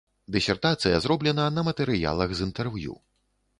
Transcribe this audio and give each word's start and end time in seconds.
Дысертацыя 0.35 1.01
зроблена 1.03 1.45
на 1.59 1.65
матэрыялах 1.69 2.35
з 2.39 2.47
інтэрв'ю. 2.49 2.99